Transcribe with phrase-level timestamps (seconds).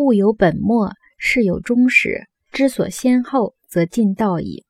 [0.00, 4.64] 物有本末，事有终始，知所先后，则近道矣。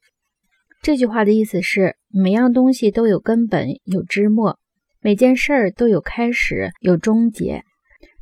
[0.83, 4.57] 这句话的意思是，每样东西都有根本，有枝末；
[5.01, 7.63] 每件事儿都有开始，有终结。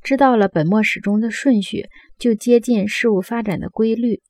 [0.02, 4.20] 知道了本末始终的顺序，就接近事物发展的规律。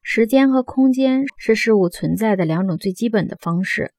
[0.00, 3.92] 时间和空间是事物存在的两种最基本的方式。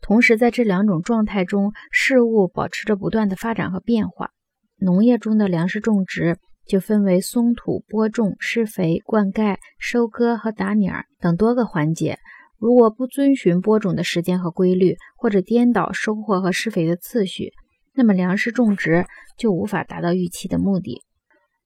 [0.00, 4.30] 同时，在这两种状态中，事物保持着不断的发展和变化。
[4.76, 6.38] 农业中的粮食种植
[6.70, 12.16] 就分为松土、播种、施肥、灌溉、收割和打捻等多个环节。
[12.58, 17.50] 如果不遵循播种的时间和规律，或者颠倒收获和施肥的次序，
[17.92, 19.04] 那么粮食种植
[19.36, 21.02] 就无法达到预期的目的。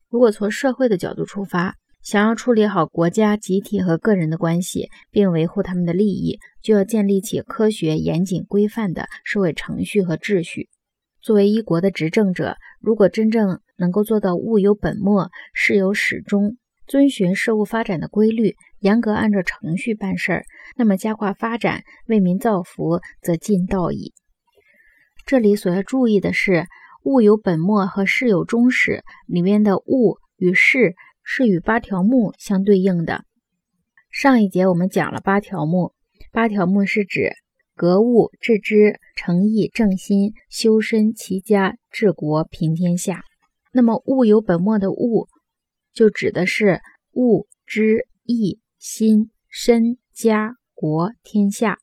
[0.09, 10.71] 如果从社会的角度出发，想要处理好国家、集体和个人的关系，并维护他们的利益，就要建立起科学、严谨、规范的社会程序和秩序。
[11.21, 16.57] 作为一国的执政者，如果真正能够做到物有本末、事有始终，
[16.87, 20.45] 遵循事物发展的规律，严格按照程序办事儿，
[20.77, 24.13] 那么加快发展、为民造福，则尽道矣。
[25.27, 26.67] 这里所要注意的是
[27.05, 30.95] ，“物有本末”和“事有终始”里面的“物”与“事”。
[31.27, 33.25] 是与八条目相对应的。
[34.11, 35.95] 上一节我们讲了八条目，
[36.33, 37.33] 八条目是指
[37.75, 43.25] 格物、致知、诚意、正心、修身、齐家、治国、平天下。
[43.75, 45.27] 那么物有本末的物，
[45.93, 46.81] 就指的是
[47.13, 51.79] 物、之、义、心、身、家、国、天下。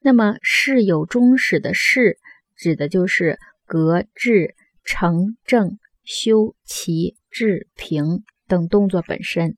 [0.00, 2.18] 那么事有终始的事，
[2.56, 4.54] 指的就是格、致、
[4.84, 8.22] 成、正、修、齐、治、平。
[8.48, 9.56] 等动作本身。